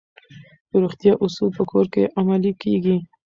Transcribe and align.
د 0.69 0.71
روغتیا 0.83 1.13
اصول 1.25 1.49
په 1.57 1.63
کور 1.71 1.85
کې 1.93 2.11
عملي 2.19 2.51
کیږي. 2.61 2.95